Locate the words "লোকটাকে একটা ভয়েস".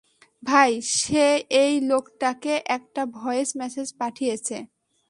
1.89-3.49